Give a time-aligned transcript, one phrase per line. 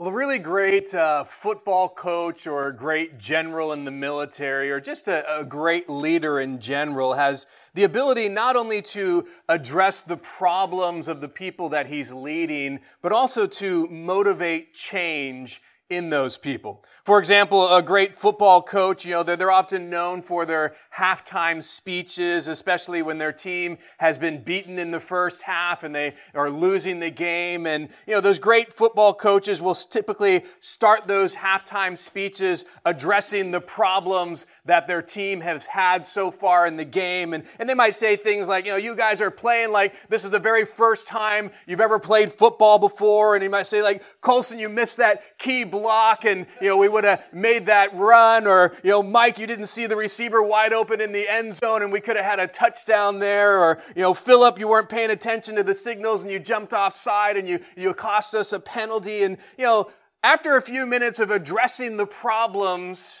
[0.00, 4.80] Well, a really great uh, football coach or a great general in the military or
[4.80, 7.44] just a, a, great leader in general has
[7.74, 13.12] the ability not only to address the problems of the people that he's leading, but
[13.12, 15.60] also to motivate change
[15.90, 16.82] in those people.
[17.04, 21.60] For example, a great football coach, you know, they're, they're, often known for their halftime
[21.60, 26.48] speeches, especially when their team has been beaten in the first half and they are
[26.48, 27.66] losing the game.
[27.66, 33.60] And, you know, those great football coaches will typically start those halftime speeches addressing the
[33.60, 37.34] problems that their team has had so far in the game.
[37.34, 40.22] And, and they might say things like, you know, you guys are playing like this
[40.22, 43.34] is the very first time you've ever played football before.
[43.34, 46.88] And he might say like, Colson, you missed that key block and, you know, we
[46.88, 48.46] would have made that run.
[48.46, 51.82] Or, you know, Mike, you didn't see the receiver wide open in the end zone
[51.82, 53.58] and we could have had a touchdown there.
[53.58, 57.36] Or, you know, Philip, you weren't paying attention to the signals and you jumped offside
[57.36, 59.22] and you, you cost us a penalty.
[59.22, 59.90] And, you know,
[60.22, 63.20] after a few minutes of addressing the problems,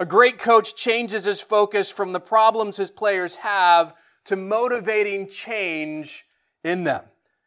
[0.00, 3.94] a great coach changes his focus from the problems his players have
[4.26, 6.24] to motivating change
[6.62, 7.02] in them.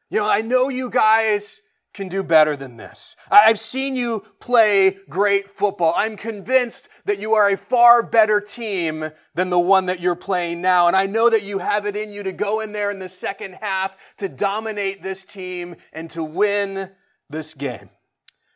[0.09, 1.61] You know, I know you guys
[1.93, 3.15] can do better than this.
[3.29, 5.93] I've seen you play great football.
[5.95, 10.61] I'm convinced that you are a far better team than the one that you're playing
[10.61, 10.87] now.
[10.87, 13.09] And I know that you have it in you to go in there in the
[13.09, 16.91] second half to dominate this team and to win
[17.29, 17.89] this game.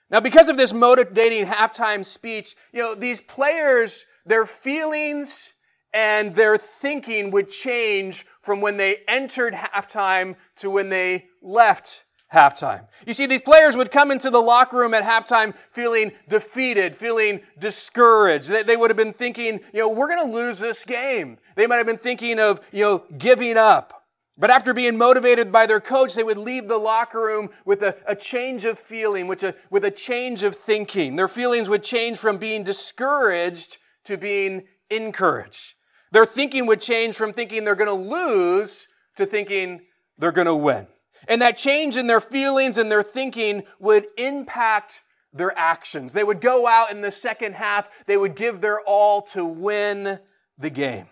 [0.10, 5.54] Now, because of this motivating halftime speech, you know, these players, their feelings
[5.94, 12.05] and their thinking would change from when they entered halftime to when they left
[12.36, 12.88] halftime.
[13.08, 17.42] You see, these players would come into the locker room at halftime feeling defeated, feeling
[17.58, 18.50] discouraged.
[18.50, 21.38] They, they would have been thinking, you know, we're going to lose this game.
[21.56, 24.04] They might have been thinking of, you know, giving up.
[24.38, 27.96] But after being motivated by their coach, they would leave the locker room with a,
[28.06, 31.16] a change of feeling, which a, with a change of thinking.
[31.16, 35.76] Their feelings would change from being discouraged to being encouraged.
[36.12, 39.82] Their thinking would change from thinking they're going to lose to thinking
[40.18, 40.88] they're going to win.
[41.28, 45.04] And that change in their feelings and their thinking would impact
[45.34, 46.14] their actions.
[46.14, 50.20] They would go out in the second half, they would give their all to win
[50.58, 51.08] the game.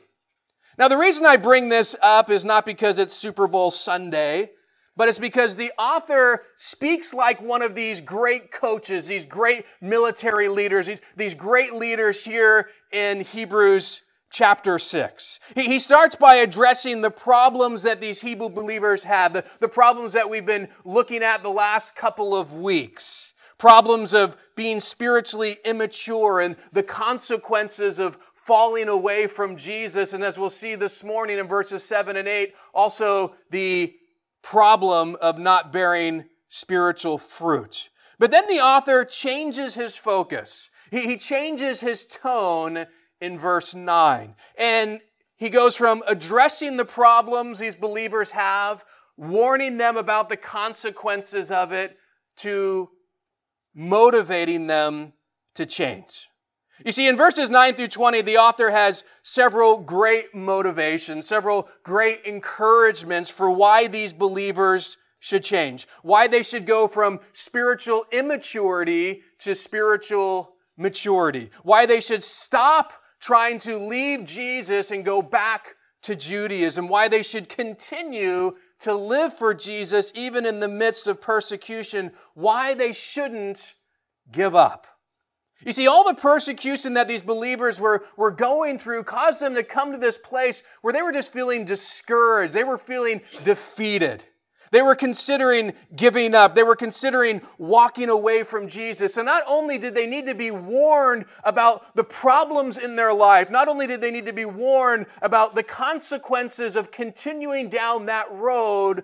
[0.78, 4.52] Now, the reason I bring this up is not because it's Super Bowl Sunday,
[4.96, 10.48] but it's because the author speaks like one of these great coaches, these great military
[10.50, 14.02] leaders, these, these great leaders here in Hebrews
[14.34, 15.40] chapter 6.
[15.56, 20.30] He, starts by addressing the problems that these Hebrew believers had, the, the problems that
[20.30, 23.34] we've been looking at the last couple of weeks.
[23.60, 30.12] Problems of being spiritually immature and the consequences of falling away from Jesus.
[30.12, 33.94] And as we'll see this morning in verses 7 and 8, also the
[34.42, 37.90] problem of not bearing spiritual fruit.
[38.20, 40.72] But then the author changes his focus.
[40.92, 42.88] He, he changes his tone
[43.24, 44.36] in verse 9.
[44.58, 45.00] And
[45.38, 48.84] he goes from addressing the problems these believers have,
[49.16, 51.98] warning them about the consequences of it,
[52.38, 52.90] to
[53.74, 55.14] motivating them
[55.56, 56.28] to change.
[56.86, 62.26] You see, in verses 9 through 20, the author has several great motivations, several great
[62.26, 69.56] encouragements for why these believers should change, why they should go from spiritual immaturity to
[69.56, 76.88] spiritual maturity, why they should stop trying to leave Jesus and go back to Judaism,
[76.88, 82.74] why they should continue to live for Jesus even in the midst of persecution, why
[82.74, 83.76] they shouldn't
[84.32, 84.88] give up.
[85.66, 89.64] You see, all the persecution that these believers were, were going through caused them to
[89.64, 92.54] come to this place where they were just feeling discouraged.
[92.54, 94.26] They were feeling defeated.
[94.74, 96.56] They were considering giving up.
[96.56, 99.18] They were considering walking away from Jesus.
[99.18, 103.52] And not only did they need to be warned about the problems in their life,
[103.52, 108.32] not only did they need to be warned about the consequences of continuing down that
[108.32, 109.04] road,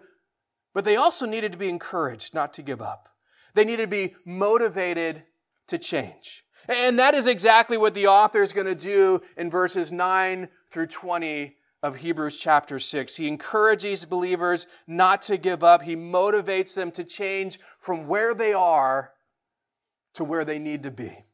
[0.74, 3.08] but they also needed to be encouraged not to give up.
[3.54, 5.22] They needed to be motivated
[5.68, 6.46] to change.
[6.68, 10.88] And that is exactly what the author is going to do in verses 9 through
[10.88, 13.16] 20 of Hebrews chapter 6.
[13.16, 15.84] He encourages believers not to give up.
[15.84, 19.12] He motivates them to change from where they are
[20.16, 21.26] to where they need to be.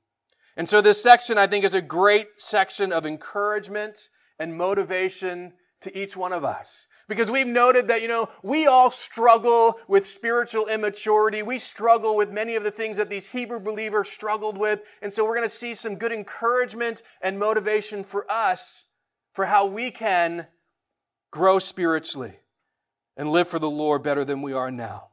[0.57, 4.09] And so this section, I think, is a great section of encouragement
[4.39, 6.87] and motivation to each one of us.
[7.07, 11.43] Because we've noted that, you know, we all struggle with spiritual immaturity.
[11.43, 14.81] We struggle with many of the things that these Hebrew believers struggled with.
[15.01, 18.85] And so we're going to see some good encouragement and motivation for us
[19.35, 20.47] for how we can
[21.29, 22.39] grow spiritually
[23.17, 25.09] and live for the Lord better than we are now.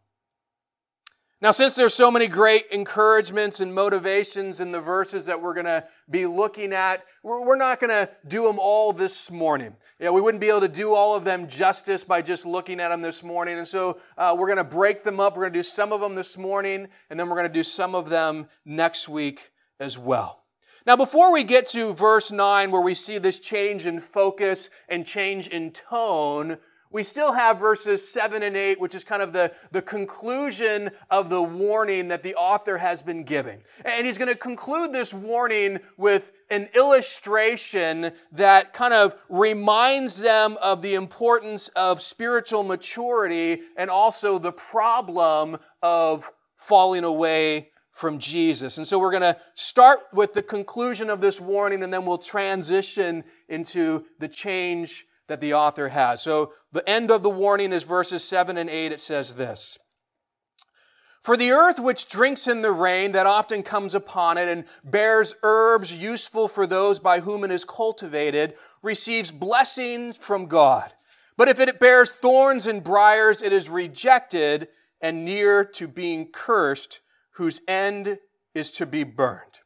[1.40, 5.66] Now, since there's so many great encouragements and motivations in the verses that we're going
[5.66, 9.74] to be looking at, we're, not going to do them all this morning.
[9.98, 12.90] Know, we wouldn't be able to do all of them justice by just looking at
[12.90, 13.58] them this morning.
[13.58, 15.36] And so uh, we're going to break them up.
[15.36, 17.64] We're going to do some of them this morning, and then we're going to do
[17.64, 20.41] some of them next week as well.
[20.84, 25.06] Now, before we get to verse 9, where we see this change in focus and
[25.06, 26.58] change in tone,
[26.90, 31.30] we still have verses 7 and 8, which is kind of the, the conclusion of
[31.30, 33.62] the warning that the author has been giving.
[33.84, 40.58] And he's going to conclude this warning with an illustration that kind of reminds them
[40.60, 48.78] of the importance of spiritual maturity and also the problem of falling away from Jesus.
[48.78, 52.18] And so we're going to start with the conclusion of this warning and then we'll
[52.18, 56.22] transition into the change that the author has.
[56.22, 58.92] So the end of the warning is verses 7 and 8.
[58.92, 59.78] It says this.
[61.22, 65.34] For the earth which drinks in the rain that often comes upon it and bears
[65.44, 70.92] herbs useful for those by whom it is cultivated receives blessings from God.
[71.36, 74.68] But if it bears thorns and briers, it is rejected
[75.00, 77.00] and near to being cursed,
[77.32, 78.18] whose end
[78.54, 79.60] is to be burned.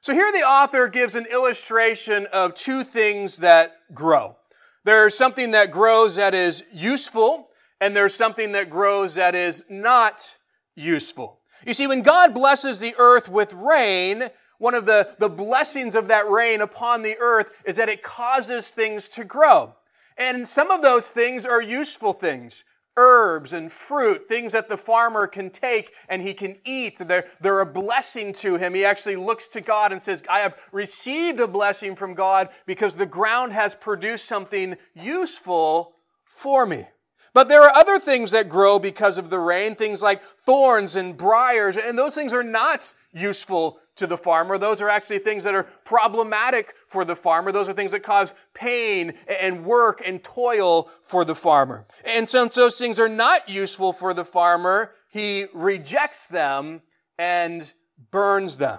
[0.00, 4.36] So here the author gives an illustration of two things that grow.
[4.84, 7.48] There's something that grows that is useful,
[7.80, 10.38] and there's something that grows that is not
[10.76, 11.40] useful.
[11.66, 14.28] You see, when God blesses the earth with rain,
[14.58, 18.70] one of the, the blessings of that rain upon the earth is that it causes
[18.70, 19.74] things to grow.
[20.16, 22.64] And some of those things are useful things
[22.96, 26.98] herbs and fruit, things that the farmer can take and he can eat.
[26.98, 28.74] They're, they're a blessing to him.
[28.74, 32.96] He actually looks to God and says, I have received a blessing from God because
[32.96, 35.94] the ground has produced something useful
[36.24, 36.86] for me.
[37.32, 41.16] But there are other things that grow because of the rain, things like thorns and
[41.16, 44.58] briars, and those things are not useful to the farmer.
[44.58, 47.52] Those are actually things that are problematic for the farmer.
[47.52, 51.86] Those are things that cause pain and work and toil for the farmer.
[52.04, 56.82] And since those things are not useful for the farmer, he rejects them
[57.18, 57.72] and
[58.10, 58.78] burns them.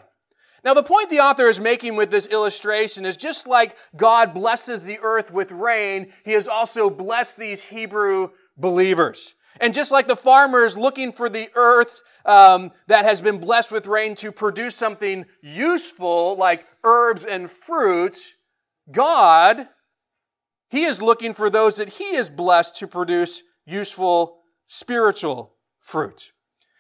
[0.64, 4.84] Now, the point the author is making with this illustration is just like God blesses
[4.84, 9.36] the earth with rain, he has also blessed these Hebrew believers.
[9.60, 13.88] And just like the farmers looking for the earth um, that has been blessed with
[13.88, 18.18] rain to produce something useful like herbs and fruit,
[18.92, 19.68] God,
[20.70, 26.32] He is looking for those that He is blessed to produce useful spiritual fruit.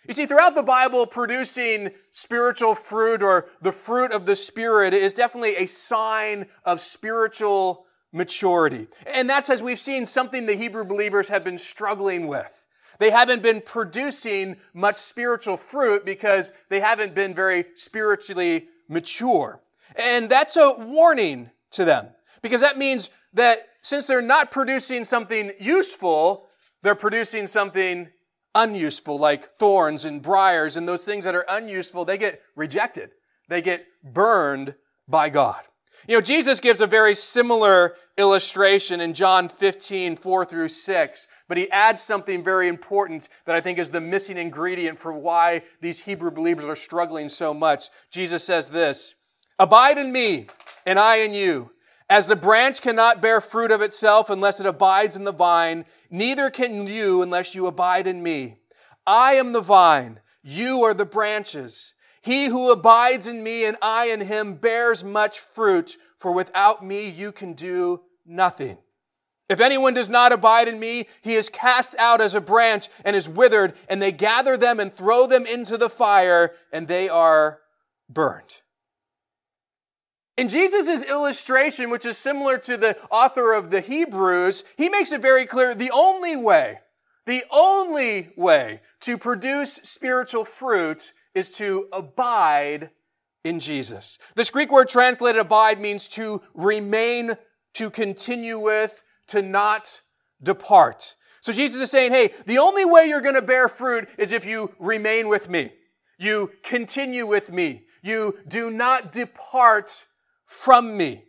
[0.08, 5.12] You see, throughout the Bible, producing spiritual fruit or the fruit of the Spirit is
[5.12, 8.88] definitely a sign of spiritual maturity.
[9.06, 12.67] And that's, as we've seen, something the Hebrew believers have been struggling with.
[13.00, 19.62] They haven't been producing much spiritual fruit because they haven't been very spiritually mature.
[19.96, 22.08] And that's a warning to them
[22.42, 26.48] because that means that since they're not producing something useful,
[26.82, 28.10] they're producing something
[28.56, 33.12] unuseful like thorns and briars and those things that are unuseful, they get rejected.
[33.50, 34.76] They get burned
[35.08, 35.62] by God.
[36.08, 41.58] You know, Jesus gives a very similar illustration in John 15, 4 through 6, but
[41.58, 46.02] he adds something very important that I think is the missing ingredient for why these
[46.02, 47.90] Hebrew believers are struggling so much.
[48.12, 49.16] Jesus says this
[49.60, 50.48] Abide in me,
[50.86, 51.72] and I in you.
[52.10, 56.50] As the branch cannot bear fruit of itself unless it abides in the vine, neither
[56.50, 58.60] can you unless you abide in me.
[59.06, 61.94] I am the vine, you are the branches.
[62.28, 67.08] He who abides in me and I in him bears much fruit, for without me
[67.08, 68.80] you can do nothing.
[69.48, 73.16] If anyone does not abide in me, he is cast out as a branch and
[73.16, 77.60] is withered, and they gather them and throw them into the fire, and they are
[78.10, 78.58] burned.
[80.36, 85.22] In Jesus' illustration, which is similar to the author of the Hebrews, he makes it
[85.22, 86.80] very clear the only way,
[87.26, 92.90] the only way to produce spiritual fruit is to abide
[93.44, 94.18] in Jesus.
[94.36, 97.38] This Greek word translated abide means to remain,
[97.76, 100.02] to continue with, to not
[100.42, 101.16] depart.
[101.42, 104.46] So Jesus is saying, hey, the only way you're going to bear fruit is if
[104.46, 105.72] you remain with me.
[106.18, 107.84] You continue with me.
[108.02, 110.08] You do not depart
[110.46, 111.24] from me.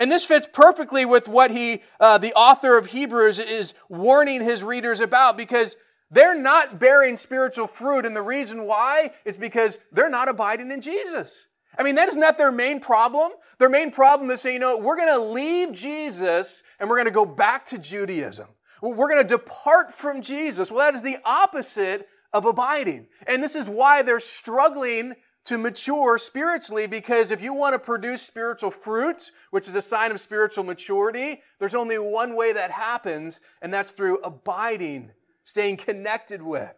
[0.00, 4.62] And this fits perfectly with what he, uh, the author of Hebrews, is warning his
[4.62, 5.76] readers about because
[6.10, 10.80] they're not bearing spiritual fruit, and the reason why is because they're not abiding in
[10.80, 11.48] Jesus.
[11.78, 13.32] I mean, that is not their main problem.
[13.58, 17.06] Their main problem is saying, you know, we're going to leave Jesus and we're going
[17.06, 18.48] to go back to Judaism.
[18.82, 20.72] We're going to depart from Jesus.
[20.72, 23.06] Well, that is the opposite of abiding.
[23.26, 28.22] And this is why they're struggling to mature spiritually because if you want to produce
[28.22, 33.40] spiritual fruit, which is a sign of spiritual maturity, there's only one way that happens,
[33.62, 35.10] and that's through abiding,
[35.48, 36.74] staying connected with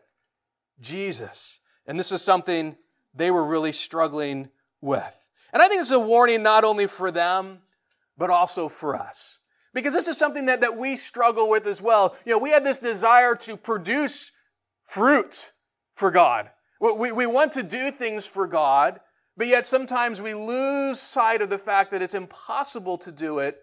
[0.81, 1.59] Jesus.
[1.89, 2.77] And this was something
[3.13, 4.49] they were really struggling
[4.81, 5.27] with.
[5.53, 7.63] And I think it's a warning not only for them,
[8.17, 9.41] but also for us.
[9.75, 12.15] Because this is something that, that we struggle with as well.
[12.25, 14.31] You know, we have this desire to produce
[14.85, 15.51] fruit
[15.97, 16.51] for God.
[16.81, 19.01] We, we want to do things for God,
[19.37, 23.59] but yet sometimes we lose sight of the fact that it's impossible to do it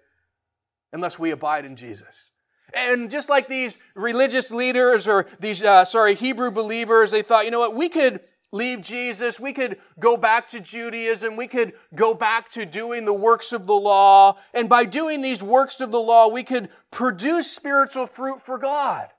[0.92, 2.34] unless we abide in Jesus.
[2.74, 7.52] And just like these religious leaders or these, uh, sorry, Hebrew believers, they thought, you
[7.52, 8.20] know what, we could
[8.52, 13.14] leave Jesus, we could go back to Judaism, we could go back to doing the
[13.14, 17.52] works of the law, and by doing these works of the law, we could produce
[17.52, 19.10] spiritual fruit for God.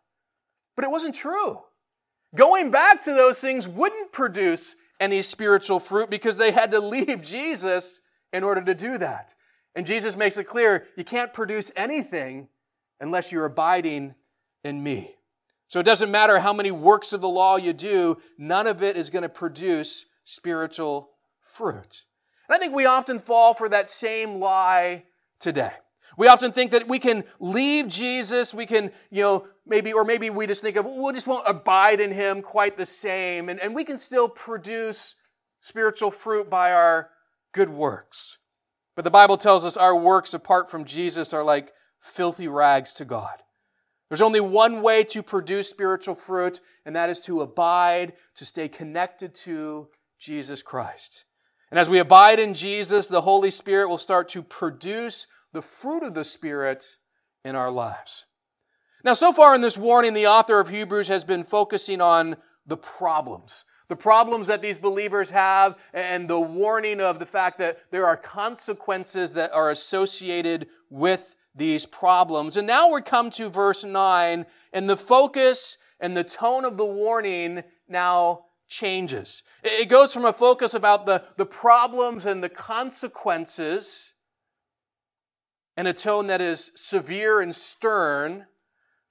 [0.77, 1.61] But it wasn't true.
[2.35, 7.23] Going back to those things wouldn't produce any spiritual fruit because they had to leave
[7.23, 8.01] Jesus
[8.33, 9.35] in order to do that.
[9.75, 12.49] And Jesus makes it clear you can't produce anything
[13.01, 14.15] unless you're abiding
[14.65, 15.15] in me.
[15.69, 18.97] So it doesn't matter how many works of the law you do, none of it
[18.97, 21.11] is going to produce spiritual
[21.43, 22.05] fruit.
[22.49, 25.05] And I think we often fall for that same lie
[25.39, 25.73] today.
[26.17, 30.31] We often think that we can leave Jesus, we can, you know, maybe, or maybe
[30.31, 33.75] we just think of, we just won't abide in him quite the same, and, and
[33.75, 35.15] we can still produce
[35.61, 37.11] spiritual fruit by our
[37.53, 38.39] good works.
[38.97, 43.05] But the Bible tells us our works apart from Jesus are like filthy rags to
[43.05, 43.43] God.
[44.09, 48.69] There's only one way to produce spiritual fruit, and that is to abide, to stay
[48.69, 49.89] connected to
[50.19, 51.27] Jesus Christ.
[51.71, 56.03] And as we abide in Jesus, the Holy Spirit will start to produce the fruit
[56.03, 56.97] of the Spirit
[57.45, 58.25] in our lives.
[59.05, 62.37] Now, so far in this warning, the author of Hebrews has been focusing on
[62.67, 63.65] the problems.
[63.89, 68.17] The problems that these believers have, and the warning of the fact that there are
[68.17, 72.57] consequences that are associated with these problems.
[72.57, 76.87] And now we come to verse 9, and the focus and the tone of the
[76.87, 79.43] warning now changes.
[79.65, 84.15] It goes from a focus about the, the problems and the consequences
[85.77, 88.47] and a tone that is severe and stern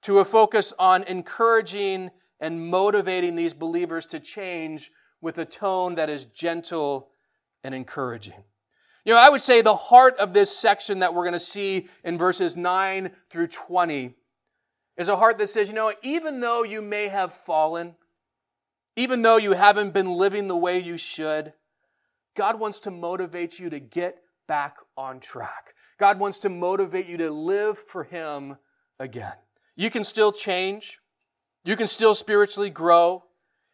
[0.02, 4.90] to a focus on encouraging and motivating these believers to change
[5.20, 7.08] with a tone that is gentle
[7.64, 8.44] and encouraging.
[9.08, 11.88] You know, I would say the heart of this section that we're going to see
[12.04, 14.12] in verses 9 through 20
[14.98, 17.96] is a heart that says, you know, even though you may have fallen,
[18.96, 21.54] even though you haven't been living the way you should,
[22.36, 25.72] God wants to motivate you to get back on track.
[25.98, 28.58] God wants to motivate you to live for Him
[29.00, 29.36] again.
[29.74, 30.98] You can still change.
[31.64, 33.24] You can still spiritually grow.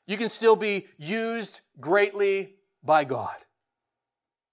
[0.06, 3.34] You can still be used greatly by God.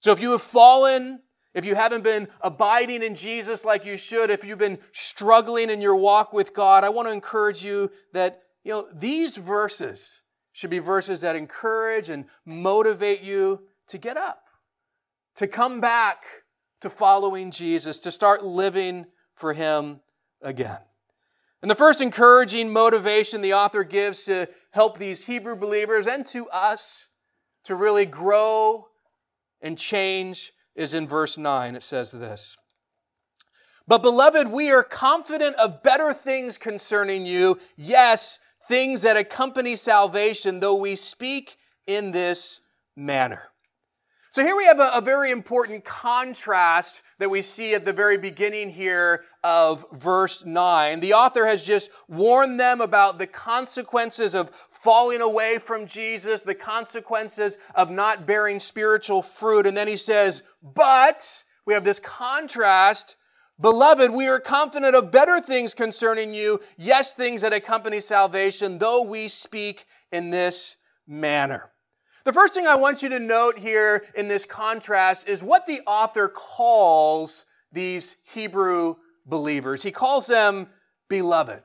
[0.02, 1.22] So if you have fallen,
[1.54, 5.80] if you haven't been abiding in Jesus like you should, if you've been struggling in
[5.80, 10.72] your walk with God, I want to encourage you that, you know, these verses should
[10.72, 14.44] be verses that encourage and motivate you to get up,
[15.36, 16.24] to come back
[16.82, 19.06] to following Jesus, to start living
[19.36, 20.00] for Him
[20.42, 20.80] again.
[21.62, 26.50] And the first encouraging motivation the author gives to help these Hebrew believers and to
[26.50, 27.10] us
[27.66, 28.88] to really grow
[29.62, 31.76] and change is in verse 9.
[31.76, 32.58] It says this
[33.88, 37.60] But, beloved, we are confident of better things concerning you.
[37.76, 42.62] Yes, things that accompany salvation, though we speak in this
[42.96, 43.52] manner.
[44.34, 48.18] So here we have a, a, very important contrast that we see at the very
[48.18, 51.02] beginning here of verse 9.
[51.02, 54.50] The author has just warned them about the consequences of
[54.82, 59.68] falling away from Jesus, the consequences of not bearing spiritual fruit.
[59.68, 63.16] And then he says, but we have this contrast.
[63.60, 66.60] Beloved, we are confident of better things concerning you.
[66.78, 71.72] Yes, things that accompany salvation, though we speak in this manner.
[72.24, 75.82] The first thing I want you to note here in this contrast is what the
[75.86, 78.96] author calls these Hebrew
[79.28, 79.84] believers.
[79.84, 80.70] He calls them
[81.08, 81.62] beloved.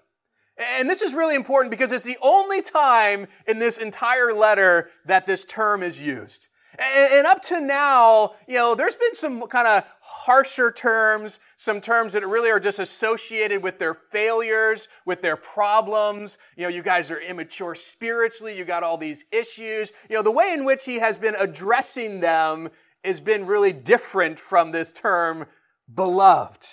[0.59, 5.27] And this is really important because it's the only time in this entire letter that
[5.27, 6.49] this term is used.
[6.79, 12.13] And, up to now, you know, there's been some kind of harsher terms, some terms
[12.13, 16.37] that really are just associated with their failures, with their problems.
[16.55, 19.91] You know, you guys are immature spiritually, you got all these issues.
[20.11, 22.69] You know, the way in which he has been addressing them
[23.05, 25.47] has been really different from this term,
[25.93, 26.67] beloved.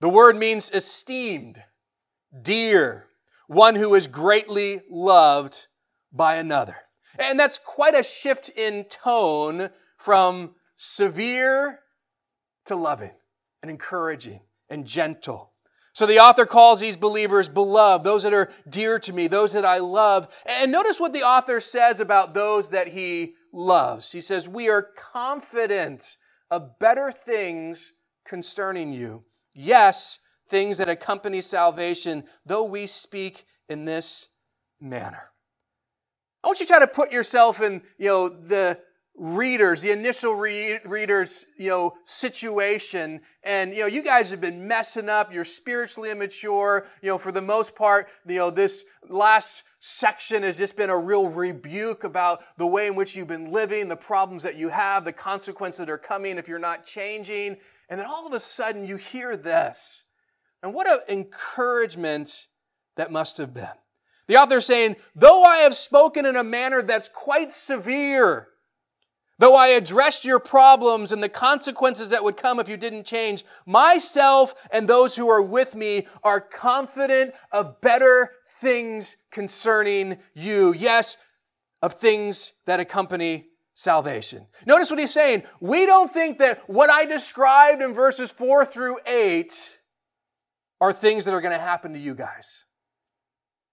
[0.00, 1.62] The word means esteemed,
[2.40, 3.06] dear,
[3.46, 5.66] one who is greatly loved
[6.12, 6.76] by another.
[7.18, 11.80] And that's quite a shift in tone from severe
[12.66, 13.12] to loving
[13.62, 15.52] and encouraging and gentle.
[15.94, 19.66] So the author calls these believers beloved, those that are dear to me, those that
[19.66, 20.34] I love.
[20.46, 24.12] And notice what the author says about those that he loves.
[24.12, 26.16] He says, We are confident
[26.50, 27.92] of better things
[28.24, 29.24] concerning you.
[29.52, 30.20] Yes,
[30.52, 34.28] things that accompany salvation, though we speak in this
[34.80, 35.30] manner.
[36.44, 38.78] I want you to try to put yourself in, you know, the
[39.16, 43.22] readers, the initial re- readers, you know, situation.
[43.42, 45.32] And, you know, you guys have been messing up.
[45.32, 46.86] You're spiritually immature.
[47.00, 50.98] You know, for the most part, you know, this last section has just been a
[50.98, 55.06] real rebuke about the way in which you've been living, the problems that you have,
[55.06, 57.56] the consequences that are coming if you're not changing.
[57.88, 60.04] And then all of a sudden you hear this.
[60.62, 62.46] And what an encouragement
[62.96, 63.66] that must have been.
[64.28, 68.48] The author is saying, though I have spoken in a manner that's quite severe,
[69.42, 73.44] Though I addressed your problems and the consequences that would come if you didn't change,
[73.66, 80.72] myself and those who are with me are confident of better things concerning you.
[80.72, 81.16] Yes,
[81.82, 84.46] of things that accompany salvation.
[84.64, 85.42] Notice what he's saying.
[85.60, 89.80] We don't think that what I described in verses 4 through 8
[90.82, 92.64] are things that are going to happen to you guys.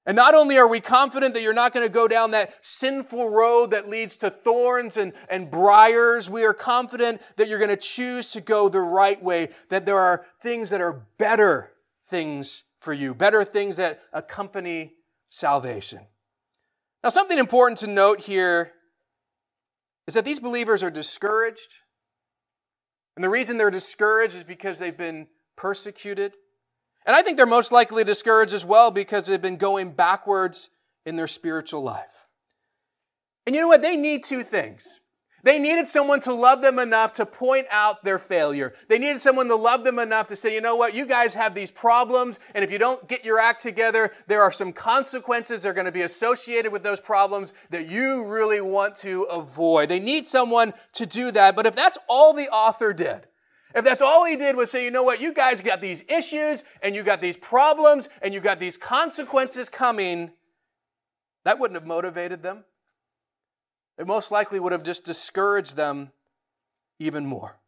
[0.05, 3.31] And not only are we confident that you're not going to go down that sinful
[3.31, 7.77] road that leads to thorns and, and briars, we are confident that you're going to
[7.77, 11.71] choose to go the right way, that there are things that are better
[12.05, 14.93] things for you, better things that accompany
[15.31, 16.01] salvation.
[17.03, 18.73] Now, something important to note here
[20.07, 21.73] is that these believers are discouraged.
[23.15, 26.33] And the reason they're discouraged is because they've been persecuted.
[27.09, 30.69] And I think they're most likely discouraged as well because they've been going backwards
[31.07, 32.27] in their spiritual life.
[33.48, 33.81] And you know what?
[33.81, 35.00] They need two things.
[35.41, 38.74] They needed someone to love them enough to point out their failure.
[38.89, 41.55] They needed someone to love them enough to say, you know what, you guys have
[41.55, 45.69] these problems, and if you don't get your act together, there are some consequences that
[45.69, 49.89] are going to be associated with those problems that you really want to avoid.
[49.89, 53.25] They need someone to do that, but if that's all the author did,
[53.75, 56.64] if that's all he did was say, you know what, you guys got these issues
[56.82, 60.32] and you got these problems and you got these consequences coming,
[61.44, 62.64] that wouldn't have motivated them.
[63.98, 66.12] It most likely would have just discouraged them
[67.00, 67.60] even more.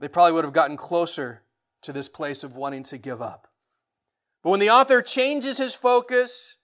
[0.00, 1.42] They probably would have gotten closer
[1.82, 3.48] to this place of wanting to give up.
[4.42, 6.58] But when the author changes his focus,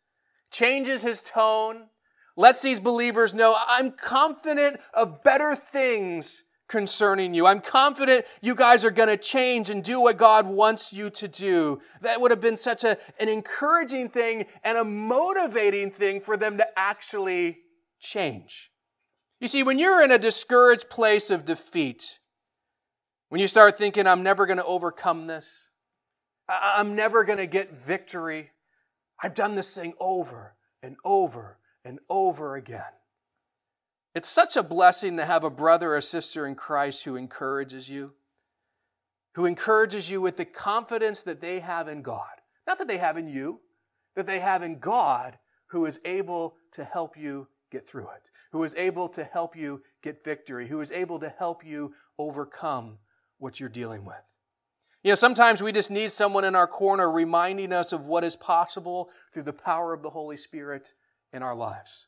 [0.50, 1.88] changes his tone,
[2.36, 7.46] lets these believers know, I'm confident of better things concerning you.
[7.46, 11.28] I'm confident you guys are going to change and do what God wants you to
[11.28, 11.82] do.
[12.00, 16.56] That would have been such a, an encouraging thing and a motivating thing for them
[16.56, 17.58] to actually
[18.00, 18.70] change.
[19.38, 22.20] You see, when you're in a discouraged place of defeat,
[23.28, 25.68] when you start thinking, I'm never going to overcome this,
[26.48, 28.50] I'm never going to get victory,
[29.22, 32.94] I've done this thing over and over and over again.
[34.14, 38.12] It's such a blessing to have a brother or sister in Christ who encourages you,
[39.34, 42.26] who encourages you with the confidence that they have in God.
[42.66, 43.60] Not that they have in you,
[44.14, 48.62] that they have in God who is able to help you get through it, who
[48.64, 52.98] is able to help you get victory, who is able to help you overcome
[53.38, 54.16] what you're dealing with.
[55.02, 58.36] You know, sometimes we just need someone in our corner reminding us of what is
[58.36, 60.92] possible through the power of the Holy Spirit
[61.32, 62.06] in our lives.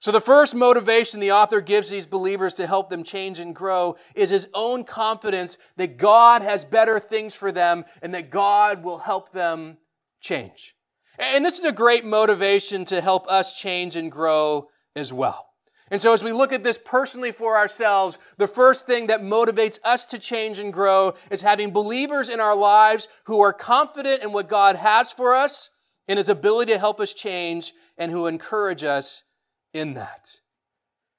[0.00, 3.96] So, the first motivation the author gives these believers to help them change and grow
[4.14, 8.98] is his own confidence that God has better things for them and that God will
[8.98, 9.76] help them
[10.22, 10.74] change.
[11.18, 15.48] And this is a great motivation to help us change and grow as well.
[15.90, 19.78] And so, as we look at this personally for ourselves, the first thing that motivates
[19.84, 24.32] us to change and grow is having believers in our lives who are confident in
[24.32, 25.68] what God has for us
[26.08, 29.24] and his ability to help us change and who encourage us
[29.72, 30.40] in that.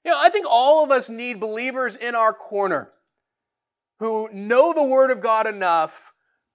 [0.04, 2.92] You know, I think all of us need believers in our corner
[4.00, 6.12] who know the Word of God enough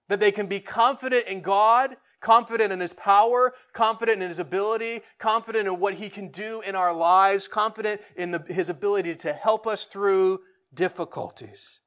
[0.09, 5.01] that they can be confident in God, confident in His power, confident in His ability,
[5.17, 9.33] confident in what He can do in our lives, confident in the, His ability to
[9.33, 10.41] help us through
[10.73, 11.79] difficulties.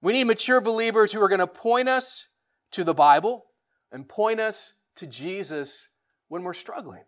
[0.00, 2.28] We need mature believers who are going to point us
[2.72, 3.46] to the Bible
[3.92, 5.90] and point us to Jesus
[6.28, 7.04] when we're struggling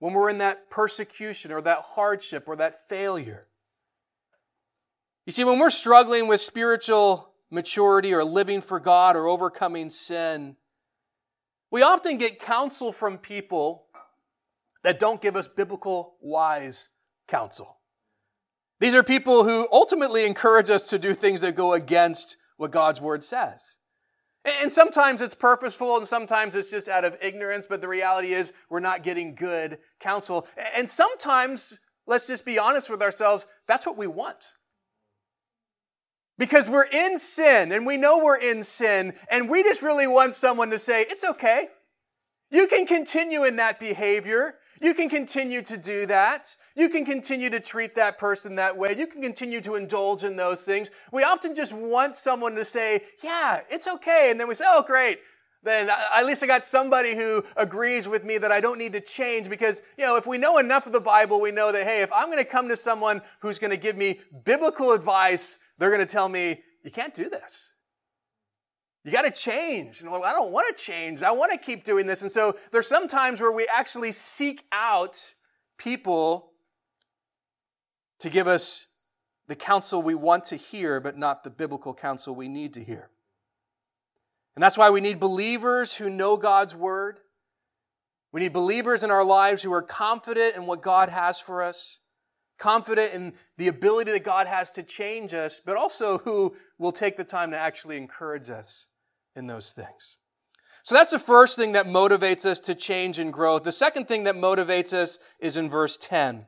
[0.00, 3.46] when we're in that persecution or that hardship or that failure.
[5.26, 10.56] You see, when we're struggling with spiritual maturity or living for God or overcoming sin,
[11.70, 13.86] We often get counsel from people
[14.82, 16.88] that don't give us biblical wise
[17.28, 17.78] counsel.
[18.80, 23.00] These are people who ultimately encourage us to do things that go against what God's
[23.00, 23.78] word says.
[24.44, 28.52] And sometimes it's purposeful and sometimes it's just out of ignorance, but the reality is
[28.70, 30.46] we're not getting good counsel.
[30.74, 34.54] And sometimes, let's just be honest with ourselves, that's what we want.
[36.38, 40.34] Because we're in sin and we know we're in sin, and we just really want
[40.34, 41.68] someone to say, It's okay.
[42.50, 44.54] You can continue in that behavior.
[44.80, 46.56] You can continue to do that.
[46.74, 48.96] You can continue to treat that person that way.
[48.96, 50.90] You can continue to indulge in those things.
[51.12, 54.28] We often just want someone to say, yeah, it's okay.
[54.30, 55.18] And then we say, oh, great.
[55.62, 59.00] Then at least I got somebody who agrees with me that I don't need to
[59.00, 62.00] change because, you know, if we know enough of the Bible, we know that, hey,
[62.00, 65.90] if I'm going to come to someone who's going to give me biblical advice, they're
[65.90, 67.72] going to tell me, you can't do this.
[69.04, 70.02] You got to change.
[70.02, 71.22] And well, I don't want to change.
[71.22, 72.22] I want to keep doing this.
[72.22, 75.34] And so there's some times where we actually seek out
[75.78, 76.50] people
[78.18, 78.88] to give us
[79.48, 83.10] the counsel we want to hear, but not the biblical counsel we need to hear.
[84.54, 87.20] And that's why we need believers who know God's word.
[88.32, 92.00] We need believers in our lives who are confident in what God has for us,
[92.58, 97.16] confident in the ability that God has to change us, but also who will take
[97.16, 98.88] the time to actually encourage us
[99.36, 100.16] in those things.
[100.82, 103.64] So that's the first thing that motivates us to change and growth.
[103.64, 106.46] The second thing that motivates us is in verse 10.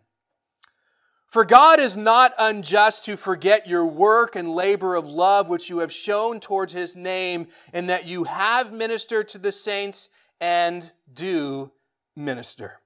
[1.29, 5.79] For God is not unjust to forget your work and labor of love which you
[5.79, 11.73] have shown towards his name, and that you have ministered to the saints and do
[12.15, 12.81] minister.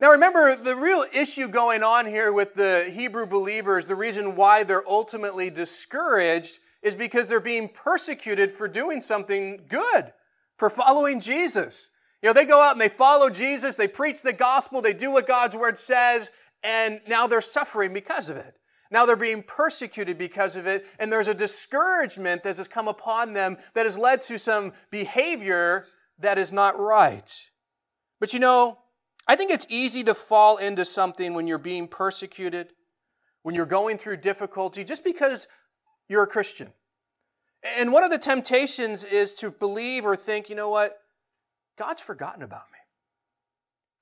[0.00, 4.62] Now remember, the real issue going on here with the Hebrew believers, the reason why
[4.62, 10.12] they're ultimately discouraged, is because they're being persecuted for doing something good,
[10.58, 11.90] for following Jesus.
[12.22, 15.10] You know, they go out and they follow Jesus, they preach the gospel, they do
[15.10, 16.30] what God's word says,
[16.62, 18.54] and now they're suffering because of it.
[18.90, 23.32] Now they're being persecuted because of it, and there's a discouragement that has come upon
[23.32, 25.86] them that has led to some behavior
[26.18, 27.50] that is not right.
[28.20, 28.78] But you know,
[29.26, 32.72] I think it's easy to fall into something when you're being persecuted,
[33.42, 35.48] when you're going through difficulty, just because
[36.08, 36.72] you're a Christian.
[37.78, 40.98] And one of the temptations is to believe or think, you know what?
[41.78, 42.78] God's forgotten about me.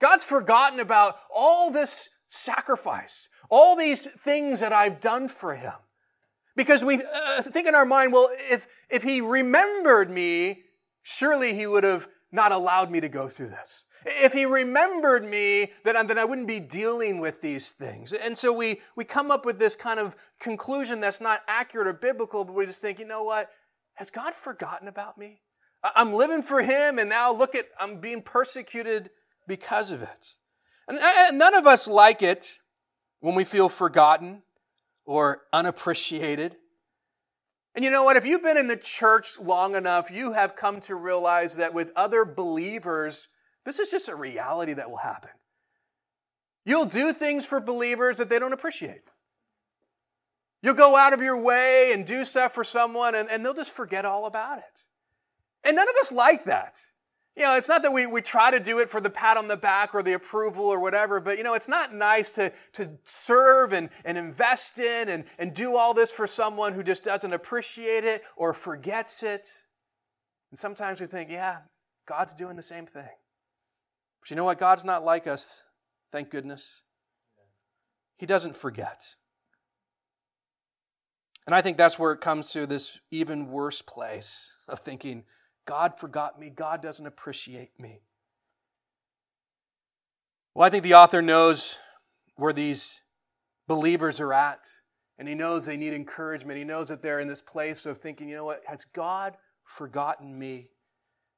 [0.00, 5.74] God's forgotten about all this sacrifice, all these things that I've done for him.
[6.56, 10.64] Because we uh, think in our mind, well, if, if he remembered me,
[11.02, 13.84] surely he would have not allowed me to go through this.
[14.06, 18.12] If he remembered me, then, then I wouldn't be dealing with these things.
[18.12, 21.92] And so we, we come up with this kind of conclusion that's not accurate or
[21.92, 23.50] biblical, but we just think, you know what?
[23.94, 25.42] Has God forgotten about me?
[25.96, 29.10] I'm living for him, and now look at, I'm being persecuted
[29.46, 30.34] because of it.
[30.88, 32.58] And, and none of us like it
[33.20, 34.42] when we feel forgotten
[35.04, 36.56] or unappreciated.
[37.74, 38.16] And you know what?
[38.16, 41.90] If you've been in the church long enough, you have come to realize that with
[41.96, 43.28] other believers,
[43.64, 45.30] this is just a reality that will happen.
[46.64, 49.02] You'll do things for believers that they don't appreciate.
[50.62, 53.72] You'll go out of your way and do stuff for someone, and, and they'll just
[53.72, 54.87] forget all about it.
[55.64, 56.80] And none of us like that.
[57.34, 59.48] You know, it's not that we, we try to do it for the pat on
[59.48, 62.90] the back or the approval or whatever, but you know, it's not nice to, to
[63.04, 67.32] serve and, and invest in and, and do all this for someone who just doesn't
[67.32, 69.48] appreciate it or forgets it.
[70.50, 71.60] And sometimes we think, yeah,
[72.06, 73.08] God's doing the same thing.
[74.20, 74.58] But you know what?
[74.58, 75.64] God's not like us,
[76.10, 76.82] thank goodness.
[78.18, 79.16] He doesn't forget.
[81.46, 85.24] And I think that's where it comes to this even worse place of thinking,
[85.64, 88.01] God forgot me, God doesn't appreciate me.
[90.55, 91.79] Well, I think the author knows
[92.37, 93.01] where these
[93.68, 94.66] believers are at,
[95.18, 96.59] and he knows they need encouragement.
[96.59, 100.38] He knows that they're in this place of thinking, you know what, has God forgotten
[100.38, 100.68] me?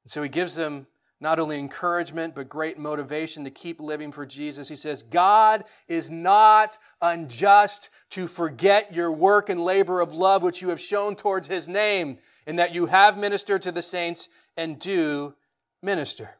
[0.03, 0.87] And so he gives them
[1.21, 4.67] not only encouragement, but great motivation to keep living for Jesus.
[4.67, 10.61] He says, God is not unjust to forget your work and labor of love which
[10.61, 14.79] you have shown towards his name, in that you have ministered to the saints and
[14.79, 15.35] do
[15.81, 16.31] minister.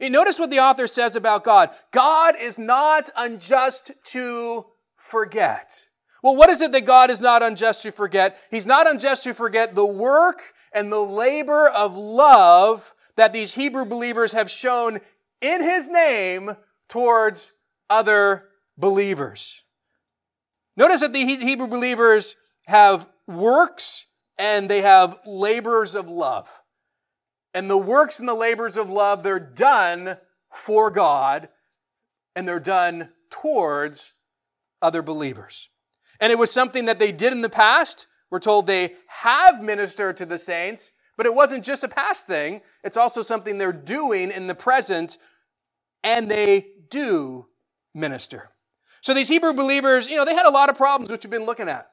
[0.00, 1.70] You notice what the author says about God.
[1.90, 5.88] God is not unjust to forget.
[6.22, 8.38] Well, what is it that God is not unjust to forget?
[8.50, 13.84] He's not unjust to forget the work and the labor of love that these Hebrew
[13.84, 15.00] believers have shown
[15.40, 16.56] in his name
[16.88, 17.52] towards
[17.90, 18.44] other
[18.76, 19.62] believers.
[20.76, 24.06] Notice that the Hebrew believers have works
[24.38, 26.62] and they have labors of love.
[27.54, 30.16] And the works and the labors of love, they're done
[30.52, 31.48] for God
[32.36, 34.12] and they're done towards
[34.80, 35.70] other believers.
[36.20, 38.06] And it was something that they did in the past.
[38.30, 42.60] We're told they have ministered to the saints, but it wasn't just a past thing.
[42.84, 45.18] It's also something they're doing in the present,
[46.04, 47.46] and they do
[47.94, 48.50] minister.
[49.00, 51.46] So these Hebrew believers, you know, they had a lot of problems, which we've been
[51.46, 51.88] looking at.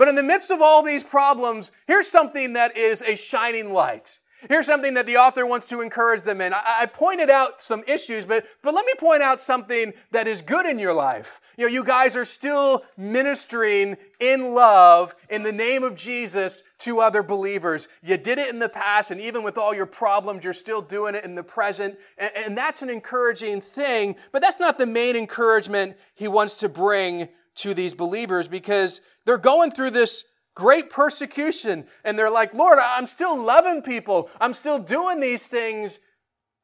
[0.00, 4.20] But in the midst of all these problems, here's something that is a shining light.
[4.48, 6.54] Here's something that the author wants to encourage them in.
[6.54, 10.40] I, I, pointed out some issues, but, but let me point out something that is
[10.40, 11.42] good in your life.
[11.58, 17.00] You know, you guys are still ministering in love in the name of Jesus to
[17.00, 17.86] other believers.
[18.02, 21.14] You did it in the past, and even with all your problems, you're still doing
[21.14, 21.98] it in the present.
[22.16, 26.70] And, and that's an encouraging thing, but that's not the main encouragement he wants to
[26.70, 31.86] bring to these believers because they're going through this great persecution.
[32.04, 34.30] And they're like, Lord, I'm still loving people.
[34.40, 36.00] I'm still doing these things.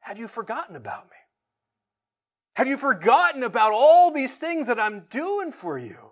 [0.01, 1.17] Have you forgotten about me?
[2.55, 6.11] Have you forgotten about all these things that I'm doing for you?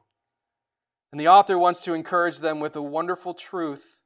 [1.11, 4.01] And the author wants to encourage them with a wonderful truth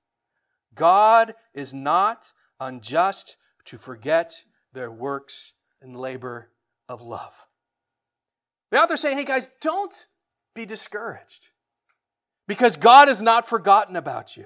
[0.76, 6.52] God is not unjust to forget their works and labor
[6.88, 7.34] of love.
[8.72, 10.08] The author's saying, hey guys, don't
[10.56, 11.50] be discouraged
[12.48, 14.46] because God has not forgotten about you.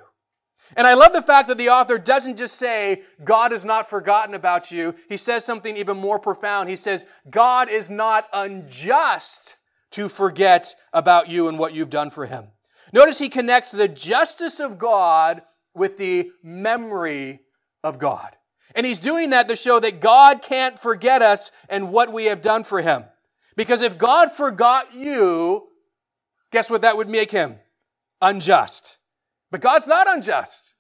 [0.76, 4.34] And I love the fact that the author doesn't just say, God has not forgotten
[4.34, 4.96] about you.
[5.10, 6.70] He says something even more profound.
[6.70, 9.58] He says, God is not unjust
[9.92, 12.48] to forget about you and what you've done for him.
[12.92, 15.44] Notice he connects the justice of God
[15.76, 17.42] with the memory
[17.84, 18.38] of God.
[18.76, 22.42] And he's doing that to show that God can't forget us and what we have
[22.42, 23.06] done for him.
[23.56, 25.68] Because if God forgot you,
[26.54, 27.58] guess what that would make him?
[28.24, 28.98] unjust.
[29.52, 30.76] But God's not unjust.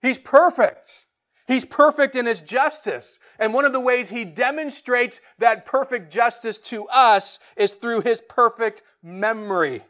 [0.00, 1.06] He's perfect.
[1.48, 3.18] He's perfect in his justice.
[3.40, 8.20] And one of the ways he demonstrates that perfect justice to us is through his
[8.20, 9.82] perfect memory.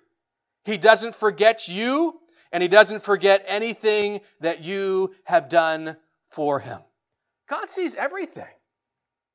[0.64, 2.20] He doesn't forget you,
[2.52, 5.96] and he doesn't forget anything that you have done
[6.30, 6.80] for him.
[7.48, 8.46] God sees everything.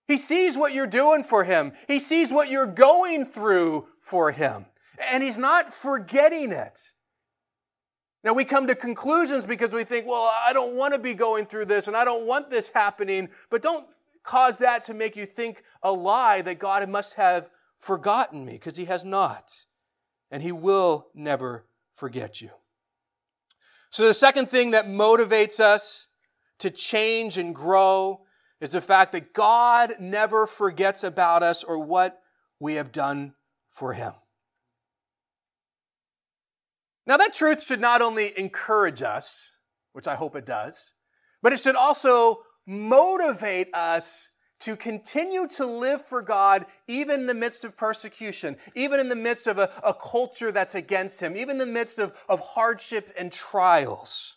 [0.07, 1.73] He sees what you're doing for him.
[1.88, 4.65] He sees what you're going through for him.
[4.97, 6.79] And he's not forgetting it.
[8.23, 11.45] Now, we come to conclusions because we think, well, I don't want to be going
[11.45, 13.86] through this and I don't want this happening, but don't
[14.23, 18.75] cause that to make you think a lie that God must have forgotten me because
[18.75, 19.65] He has not.
[20.29, 22.49] And He will never forget you.
[23.89, 26.07] So, the second thing that motivates us
[26.60, 28.25] to change and grow
[28.60, 32.21] is the fact that God never forgets about us or what
[32.60, 33.36] we have done
[33.69, 34.13] for Him.
[37.07, 39.51] Now, that truth should not only encourage us,
[39.93, 40.93] which I hope it does,
[41.41, 47.33] but it should also motivate us to continue to live for God even in the
[47.33, 51.51] midst of persecution, even in the midst of a, a culture that's against Him, even
[51.51, 54.35] in the midst of, of hardship and trials.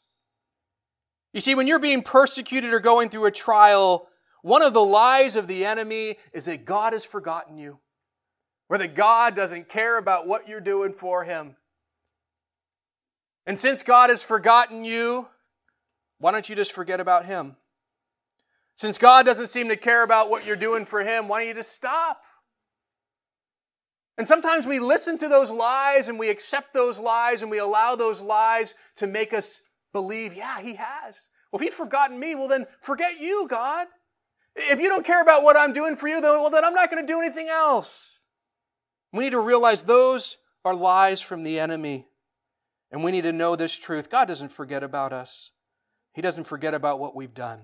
[1.33, 4.09] You see, when you're being persecuted or going through a trial,
[4.43, 7.81] one of the lies of the enemy is that God has forgotten you,
[8.69, 11.57] or that God doesn't care about what you're doing for Him.
[13.47, 15.29] And since God has forgotten you,
[16.19, 17.57] why don't you just forget about Him?
[18.77, 21.55] Since God doesn't seem to care about what you're doing for Him, why don't you
[21.55, 22.23] just stop?
[24.19, 27.97] And sometimes we listen to those lies and we accept those lies and we allow
[27.97, 31.29] those lies to make us believe, yeah, He has.
[31.51, 33.87] Well, if He's forgotten me, well, then forget you, God.
[34.57, 36.91] If you don't care about what I'm doing for you, then, well, then I'm not
[36.91, 38.19] going to do anything else.
[39.13, 42.07] We need to realize those are lies from the enemy.
[42.93, 45.53] And we need to know this truth God doesn't forget about us,
[46.13, 47.61] He doesn't forget about what we've done.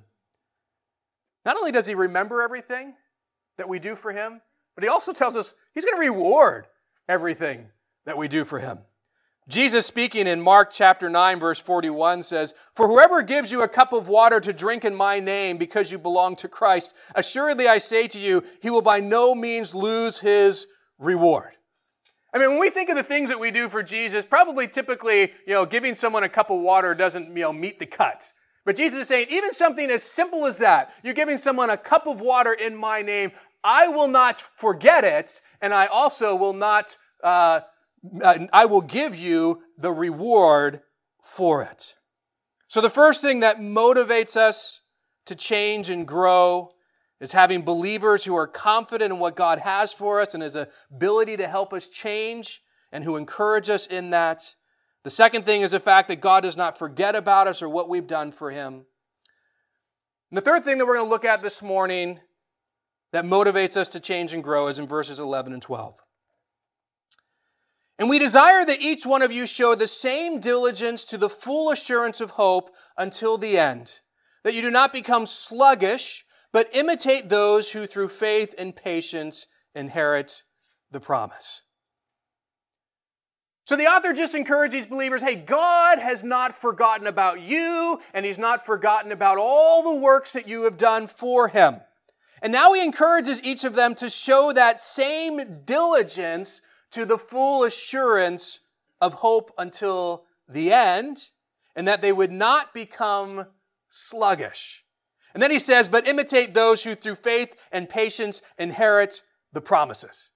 [1.45, 2.95] Not only does He remember everything
[3.59, 4.41] that we do for Him,
[4.75, 6.67] but He also tells us He's going to reward
[7.09, 7.69] everything
[8.05, 8.79] that we do for Him.
[9.49, 13.93] Jesus speaking in Mark chapter 9 verse 41 says, For whoever gives you a cup
[13.93, 18.09] of water to drink in my name because you belong to Christ, assuredly I say
[18.09, 20.67] to you, he will by no means lose his
[20.99, 21.56] reward.
[22.37, 25.33] I mean, when we think of the things that we do for Jesus, probably typically,
[25.47, 28.31] you know, giving someone a cup of water doesn't, you know, meet the cut.
[28.67, 32.07] But Jesus is saying, even something as simple as that, you're giving someone a cup
[32.07, 33.33] of water in my name,
[33.65, 37.61] I will not forget it, and I also will not, uh,
[38.53, 40.83] I will give you the reward
[41.23, 41.95] for it.
[42.69, 44.83] So the first thing that motivates us
[45.25, 46.69] to change and grow
[47.21, 51.37] is having believers who are confident in what God has for us and his ability
[51.39, 54.55] to help us change and who encourage us in that.
[55.03, 57.89] The second thing is the fact that God does not forget about us or what
[57.89, 58.85] we've done for him.
[60.31, 62.21] And the third thing that we're going to look at this morning
[63.13, 65.95] that motivates us to change and grow is in verses 11 and 12.
[67.99, 71.71] And we desire that each one of you show the same diligence to the full
[71.71, 74.01] assurance of hope until the end,
[74.45, 76.26] that you do not become sluggish,
[76.57, 80.43] but imitate those who through faith and patience inherit
[80.91, 81.61] the promise.
[83.67, 88.39] So the author just encourages believers hey, God has not forgotten about you, and He's
[88.39, 91.83] not forgotten about all the works that you have done for Him.
[92.41, 97.65] And now He encourages each of them to show that same diligence to the full
[97.65, 98.61] assurance
[98.99, 101.33] of hope until the end,
[101.75, 103.49] and that they would not become
[103.91, 104.86] sluggish.
[105.37, 109.21] And then he says, But imitate those who through faith and patience inherit
[109.53, 110.31] the promises.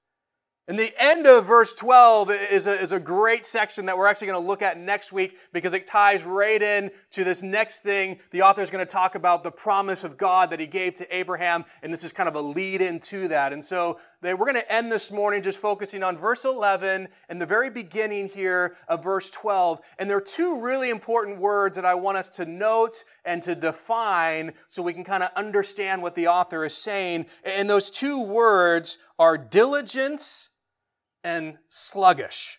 [0.71, 4.29] And the end of verse 12 is a, is a great section that we're actually
[4.29, 8.21] going to look at next week because it ties right in to this next thing.
[8.31, 11.13] The author is going to talk about the promise of God that he gave to
[11.13, 13.53] Abraham, and this is kind of a lead into that.
[13.53, 17.43] And so they, we're going to end this morning just focusing on verse 11 and
[17.43, 19.81] the very beginning here of verse 12.
[19.99, 23.57] And there are two really important words that I want us to note and to
[23.57, 27.27] define so we can kind of understand what the author is saying.
[27.43, 30.51] And those two words are diligence
[31.25, 32.59] and sluggish.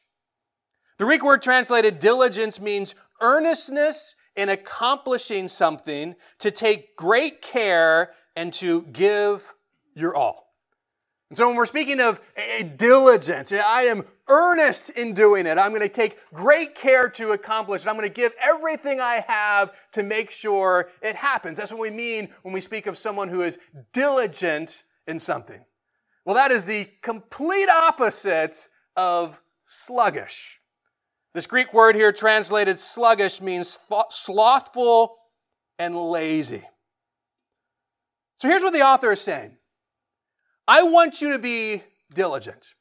[0.97, 8.53] The Greek word translated diligence means earnestness in accomplishing something, to take great care, and
[8.53, 9.53] to give
[9.93, 10.51] your all.
[11.29, 15.57] And so when we're speaking of a diligence, eh, I am earnest in doing it.
[15.57, 17.89] I'm going to take great care to accomplish it.
[17.89, 21.57] I'm going to give everything I have to make sure it happens.
[21.57, 23.59] That's what we mean when we speak of someone who is
[23.93, 25.63] diligent in something.
[26.25, 30.59] Well, that is the complete opposite of sluggish.
[31.33, 33.79] This Greek word here translated sluggish means
[34.09, 35.17] slothful
[35.79, 36.63] and lazy.
[38.37, 39.57] So here's what the author is saying
[40.67, 42.75] I want you to be diligent,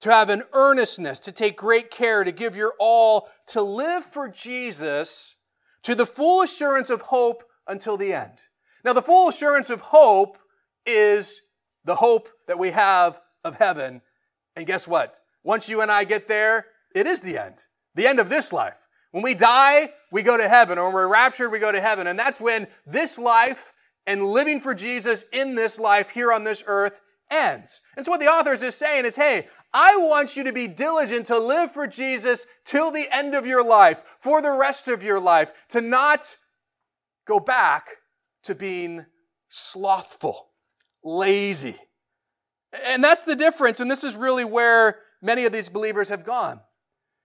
[0.00, 4.28] to have an earnestness, to take great care, to give your all, to live for
[4.28, 5.36] Jesus
[5.82, 8.42] to the full assurance of hope until the end.
[8.84, 10.38] Now, the full assurance of hope
[10.84, 11.40] is
[11.88, 14.02] the hope that we have of heaven.
[14.54, 15.20] And guess what?
[15.42, 17.64] Once you and I get there, it is the end.
[17.94, 18.76] The end of this life.
[19.10, 22.06] When we die, we go to heaven, or when we're raptured, we go to heaven.
[22.06, 23.72] And that's when this life
[24.06, 27.80] and living for Jesus in this life here on this earth ends.
[27.96, 30.68] And so what the author is just saying is, hey, I want you to be
[30.68, 35.02] diligent to live for Jesus till the end of your life, for the rest of
[35.02, 36.36] your life, to not
[37.26, 37.86] go back
[38.42, 39.06] to being
[39.48, 40.47] slothful
[41.08, 41.76] lazy.
[42.84, 43.80] And that's the difference.
[43.80, 46.60] And this is really where many of these believers have gone.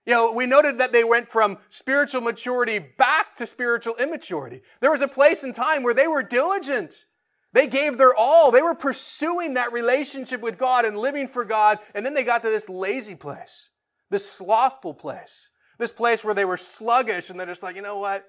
[0.06, 4.60] You know, we noted that they went from spiritual maturity back to spiritual immaturity.
[4.80, 7.06] There was a place and time where they were diligent.
[7.52, 8.50] They gave their all.
[8.50, 11.78] They were pursuing that relationship with God and living for God.
[11.94, 13.70] And then they got to this lazy place,
[14.10, 17.98] this slothful place, this place where they were sluggish and they're just like, you know
[17.98, 18.26] what?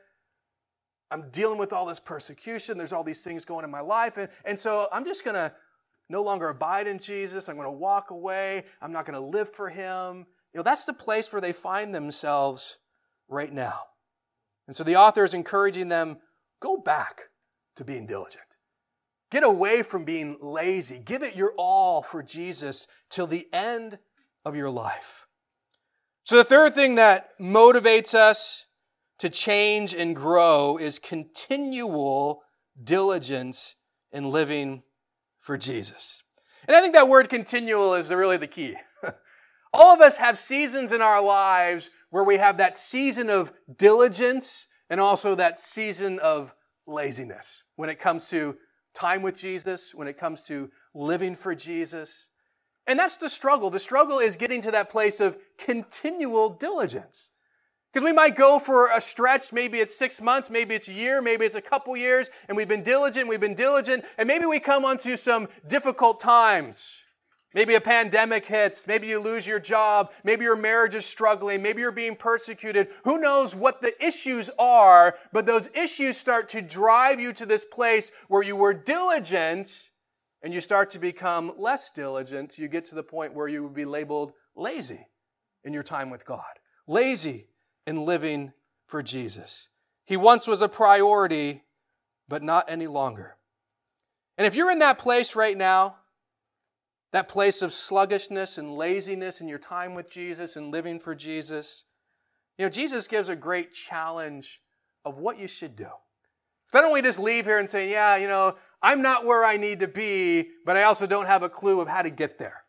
[1.15, 2.77] I'm dealing with all this persecution.
[2.77, 4.17] There's all these things going in my life.
[4.17, 5.49] And, and so I'm just going to
[6.09, 7.47] no longer abide in Jesus.
[7.47, 8.63] I'm going to walk away.
[8.81, 10.25] I'm not going to live for him.
[10.53, 12.79] You know, that's the place where they find themselves
[13.29, 13.79] right now.
[14.67, 16.17] And so the author is encouraging them
[16.59, 17.29] go back
[17.77, 18.57] to being diligent.
[19.31, 20.99] Get away from being lazy.
[20.99, 23.99] Give it your all for Jesus till the end
[24.43, 25.27] of your life.
[26.25, 28.64] So, the third thing that motivates us
[29.25, 32.43] to change and grow is continual
[32.83, 33.75] diligence
[34.11, 34.83] in living
[35.39, 36.21] for Jesus.
[36.67, 38.75] And I think that word continual is really the key.
[39.73, 44.67] All of us have seasons in our lives where we have that season of diligence
[44.91, 46.53] and also that season of
[46.85, 48.55] laziness when it comes to
[48.93, 52.29] time with Jesus, when it comes to living for Jesus.
[52.85, 53.71] And that's the struggle.
[53.71, 57.31] The struggle is getting to that place of continual diligence.
[57.95, 61.21] Because we might go for a stretch, maybe it's six months, maybe it's a year,
[61.21, 64.59] maybe it's a couple years, and we've been diligent, we've been diligent, and maybe we
[64.59, 66.97] come onto some difficult times.
[67.53, 71.79] Maybe a pandemic hits, maybe you lose your job, maybe your marriage is struggling, maybe
[71.81, 72.89] you're being persecuted.
[73.05, 77.63] Who knows what the issues are, but those issues start to drive you to this
[77.63, 79.89] place where you were diligent
[80.43, 82.57] and you start to become less diligent.
[82.57, 85.07] You get to the point where you would be labeled lazy
[85.63, 86.43] in your time with God.
[86.87, 87.47] Lazy
[87.85, 88.53] in living
[88.87, 89.69] for Jesus.
[90.05, 91.63] He once was a priority,
[92.27, 93.37] but not any longer.
[94.37, 95.97] And if you're in that place right now,
[97.11, 101.85] that place of sluggishness and laziness in your time with Jesus and living for Jesus,
[102.57, 104.61] you know, Jesus gives a great challenge
[105.05, 105.87] of what you should do.
[106.73, 109.55] So don't to just leave here and say, yeah, you know, I'm not where I
[109.55, 112.64] need to be, but I also don't have a clue of how to get there.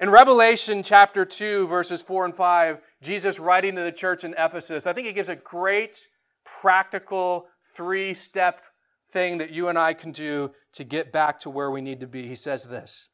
[0.00, 4.86] In Revelation chapter 2, verses 4 and 5, Jesus writing to the church in Ephesus,
[4.86, 6.08] I think he gives a great
[6.42, 8.62] practical three step
[9.10, 12.06] thing that you and I can do to get back to where we need to
[12.06, 12.26] be.
[12.26, 13.10] He says this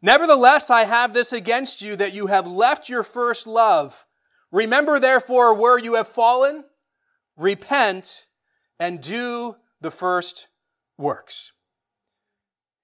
[0.00, 4.06] Nevertheless, I have this against you that you have left your first love.
[4.52, 6.64] Remember, therefore, where you have fallen,
[7.36, 8.26] repent,
[8.78, 10.46] and do the first
[10.96, 11.50] works.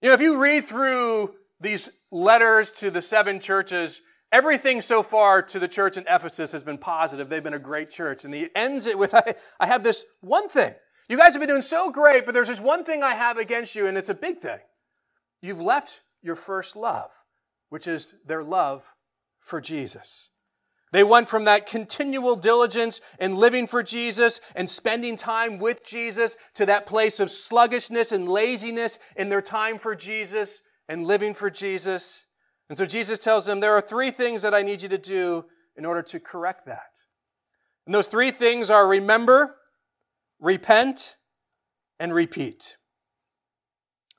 [0.02, 4.00] You know, if you read through these letters to the seven churches,
[4.32, 7.28] everything so far to the church in Ephesus has been positive.
[7.28, 8.24] They've been a great church.
[8.24, 10.74] And he ends it with I, I have this one thing.
[11.08, 13.74] You guys have been doing so great, but there's this one thing I have against
[13.74, 14.58] you, and it's a big thing.
[15.40, 17.10] You've left your first love,
[17.70, 18.84] which is their love
[19.40, 20.30] for Jesus.
[20.92, 26.36] They went from that continual diligence in living for Jesus and spending time with Jesus
[26.54, 31.50] to that place of sluggishness and laziness in their time for Jesus and living for
[31.50, 32.24] Jesus.
[32.68, 35.44] And so Jesus tells them, There are three things that I need you to do
[35.76, 37.04] in order to correct that.
[37.86, 39.56] And those three things are remember,
[40.40, 41.16] repent,
[41.98, 42.76] and repeat.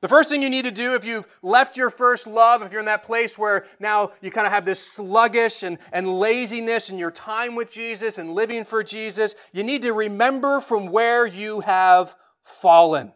[0.01, 2.79] The first thing you need to do if you've left your first love, if you're
[2.79, 6.97] in that place where now you kind of have this sluggish and, and laziness in
[6.97, 11.59] your time with Jesus and living for Jesus, you need to remember from where you
[11.59, 13.11] have fallen.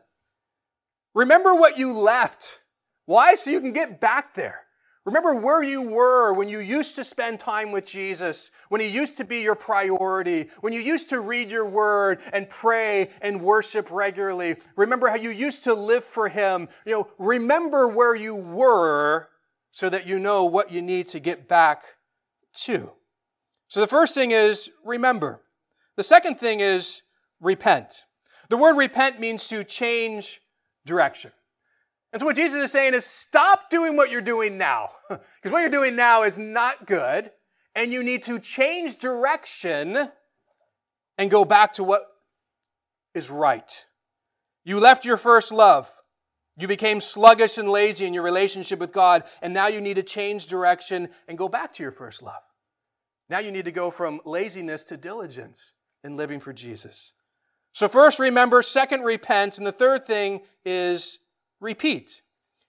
[1.16, 2.63] Remember what you left.
[3.06, 3.36] Why?
[3.36, 4.62] So you can get back there.
[5.06, 9.18] Remember where you were when you used to spend time with Jesus, when He used
[9.18, 13.92] to be your priority, when you used to read your word and pray and worship
[13.92, 14.56] regularly.
[14.78, 16.70] Remember how you used to live for Him.
[16.86, 19.28] You know, remember where you were
[19.72, 21.84] so that you know what you need to get back
[22.54, 22.94] to.
[23.68, 25.42] So the first thing is remember.
[25.98, 27.02] The second thing is
[27.42, 28.06] repent.
[28.50, 30.42] The word repent means to change
[30.86, 31.32] direction.
[32.14, 34.90] And so what Jesus is saying is stop doing what you're doing now.
[35.10, 37.32] Because what you're doing now is not good.
[37.76, 40.10] And you need to change direction
[41.18, 42.06] and go back to what
[43.14, 43.86] is right.
[44.64, 45.92] You left your first love.
[46.56, 49.24] You became sluggish and lazy in your relationship with God.
[49.42, 52.44] And now you need to change direction and go back to your first love.
[53.28, 57.14] Now you need to go from laziness to diligence in living for Jesus.
[57.74, 61.18] So first remember, second repent, and the third thing is
[61.64, 62.22] repeat.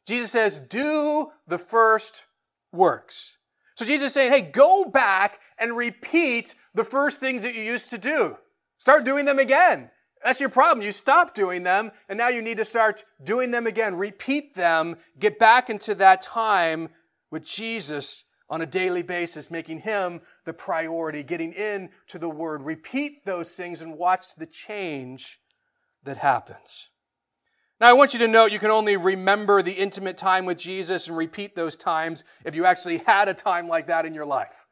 [0.07, 2.27] Jesus says, do the first
[2.73, 3.39] works.
[3.75, 7.91] So Jesus is saying, hey, go back and repeat the first things that you used
[7.91, 8.37] to do.
[8.79, 9.91] Start doing them again.
[10.23, 10.85] That's your problem.
[10.85, 13.95] You stopped doing them, and now you need to start doing them again.
[13.97, 14.97] Repeat them.
[15.19, 16.89] Get back into that time
[17.31, 22.63] with Jesus on a daily basis, making Him the priority, getting into the Word.
[22.63, 25.41] Repeat those things and watch the change
[26.05, 26.91] that happens.
[27.81, 31.09] Now, I want you to note you can only remember the intimate time with Jesus
[31.09, 34.65] and repeat those times if you actually had a time like that in your life.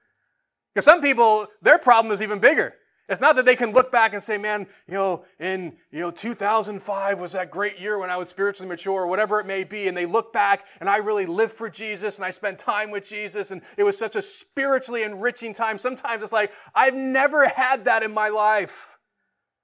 [0.72, 2.74] Because some people, their problem is even bigger.
[3.08, 6.10] It's not that they can look back and say, man, you know, in, you know,
[6.10, 9.88] 2005 was that great year when I was spiritually mature or whatever it may be.
[9.88, 13.06] And they look back and I really lived for Jesus and I spent time with
[13.06, 15.76] Jesus and it was such a spiritually enriching time.
[15.76, 18.91] Sometimes it's like, I've never had that in my life.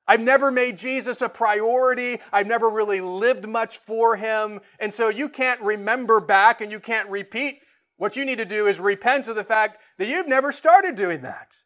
[0.09, 2.19] I've never made Jesus a priority.
[2.33, 4.61] I've never really lived much for him.
[4.81, 7.61] And so you can't remember back and you can't repeat.
[7.99, 11.21] What you need to do is repent of the fact that you've never started doing
[11.23, 11.57] that.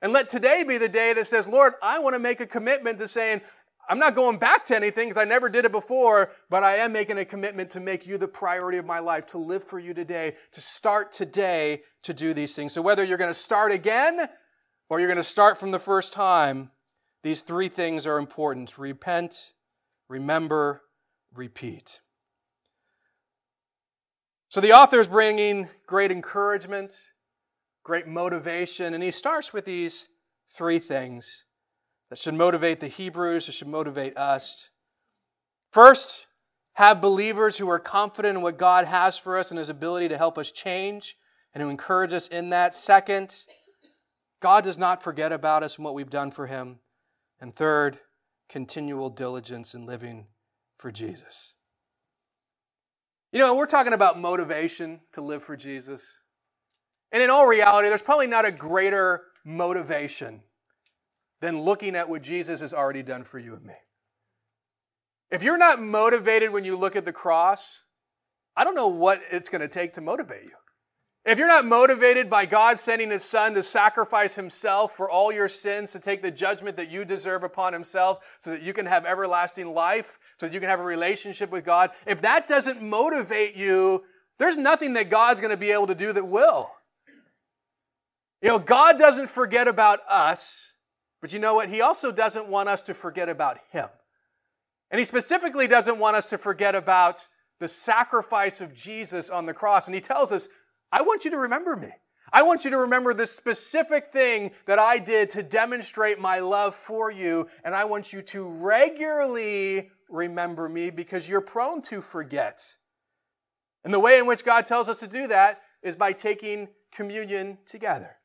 [0.00, 2.98] And let today be the day that says, Lord, I want to make a commitment
[2.98, 3.40] to saying,
[3.90, 6.92] I'm not going back to anything because I never did it before, but I am
[6.92, 9.94] making a commitment to make you the priority of my life, to live for you
[9.94, 12.74] today, to start today to do these things.
[12.74, 14.28] So whether you're going to start again
[14.90, 16.70] or you're going to start from the first time,
[17.22, 19.52] these three things are important repent,
[20.08, 20.82] remember,
[21.34, 22.00] repeat.
[24.48, 26.94] So the author is bringing great encouragement,
[27.84, 30.08] great motivation, and he starts with these
[30.48, 31.44] three things
[32.08, 34.70] that should motivate the Hebrews, that should motivate us.
[35.70, 36.26] First,
[36.74, 40.16] have believers who are confident in what God has for us and his ability to
[40.16, 41.16] help us change
[41.52, 42.72] and who encourage us in that.
[42.72, 43.44] Second,
[44.40, 46.78] God does not forget about us and what we've done for him.
[47.40, 47.98] And third,
[48.48, 50.26] continual diligence in living
[50.76, 51.54] for Jesus.
[53.32, 56.22] You know, we're talking about motivation to live for Jesus.
[57.12, 60.42] And in all reality, there's probably not a greater motivation
[61.40, 63.74] than looking at what Jesus has already done for you and me.
[65.30, 67.82] If you're not motivated when you look at the cross,
[68.56, 70.56] I don't know what it's going to take to motivate you.
[71.28, 75.46] If you're not motivated by God sending his son to sacrifice himself for all your
[75.46, 79.04] sins, to take the judgment that you deserve upon himself so that you can have
[79.04, 83.54] everlasting life, so that you can have a relationship with God, if that doesn't motivate
[83.56, 84.04] you,
[84.38, 86.70] there's nothing that God's going to be able to do that will.
[88.40, 90.72] You know, God doesn't forget about us,
[91.20, 91.68] but you know what?
[91.68, 93.88] He also doesn't want us to forget about him.
[94.90, 97.28] And he specifically doesn't want us to forget about
[97.60, 99.84] the sacrifice of Jesus on the cross.
[99.84, 100.48] And he tells us,
[100.90, 101.90] I want you to remember me.
[102.32, 106.74] I want you to remember this specific thing that I did to demonstrate my love
[106.74, 107.48] for you.
[107.64, 112.76] And I want you to regularly remember me because you're prone to forget.
[113.84, 117.58] And the way in which God tells us to do that is by taking communion
[117.66, 118.16] together.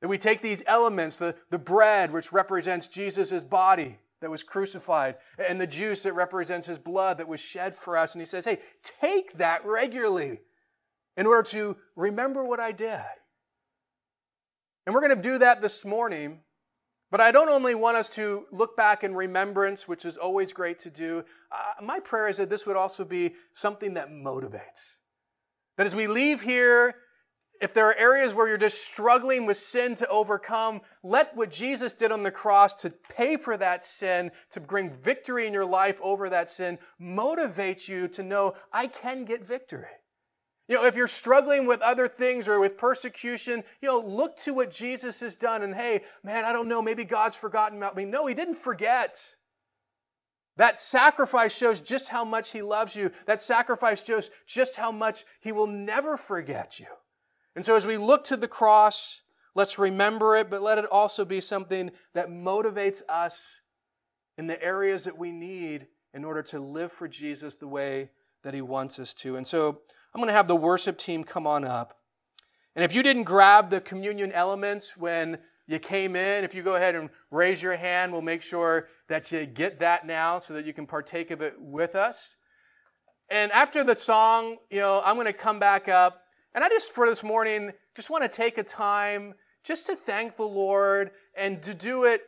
[0.00, 5.16] That we take these elements, the, the bread, which represents Jesus' body, that was crucified,
[5.38, 8.14] and the juice that represents his blood that was shed for us.
[8.14, 10.40] And he says, hey, take that regularly
[11.16, 13.00] in order to remember what I did.
[14.86, 16.40] And we're going to do that this morning.
[17.10, 20.80] But I don't only want us to look back in remembrance, which is always great
[20.80, 21.24] to do.
[21.52, 24.96] Uh, my prayer is that this would also be something that motivates.
[25.76, 26.96] That as we leave here
[27.60, 31.94] if there are areas where you're just struggling with sin to overcome, let what Jesus
[31.94, 36.00] did on the cross to pay for that sin, to bring victory in your life
[36.02, 39.86] over that sin, motivate you to know I can get victory.
[40.68, 44.54] You know, if you're struggling with other things or with persecution, you know, look to
[44.54, 48.06] what Jesus has done and hey, man, I don't know, maybe God's forgotten about me.
[48.06, 49.34] No, he didn't forget.
[50.56, 53.10] That sacrifice shows just how much he loves you.
[53.26, 56.86] That sacrifice shows just how much he will never forget you.
[57.54, 59.22] And so as we look to the cross,
[59.54, 63.60] let's remember it, but let it also be something that motivates us
[64.38, 68.10] in the areas that we need in order to live for Jesus the way
[68.42, 69.36] that he wants us to.
[69.36, 69.80] And so
[70.14, 71.98] I'm going to have the worship team come on up.
[72.76, 76.76] And if you didn't grab the communion elements when you came in, if you go
[76.76, 80.66] ahead and raise your hand, we'll make sure that you get that now so that
[80.66, 82.36] you can partake of it with us.
[83.30, 86.20] And after the song, you know, I'm going to come back up
[86.54, 89.34] and I just, for this morning, just want to take a time
[89.64, 92.22] just to thank the Lord and to do it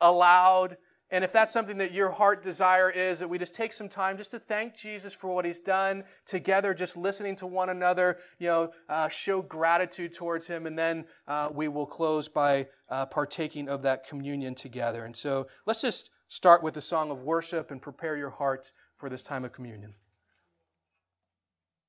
[0.00, 0.76] aloud.
[1.12, 4.16] And if that's something that your heart desire is, that we just take some time
[4.16, 8.48] just to thank Jesus for what he's done together, just listening to one another, you
[8.48, 10.64] know, uh, show gratitude towards him.
[10.64, 15.04] And then uh, we will close by uh, partaking of that communion together.
[15.04, 19.10] And so let's just start with the song of worship and prepare your heart for
[19.10, 19.92] this time of communion.